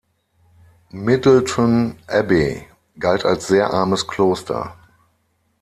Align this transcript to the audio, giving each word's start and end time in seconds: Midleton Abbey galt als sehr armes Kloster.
Midleton 0.93 1.95
Abbey 2.07 2.65
galt 2.97 3.23
als 3.23 3.47
sehr 3.49 3.71
armes 3.71 4.07
Kloster. 4.07 4.75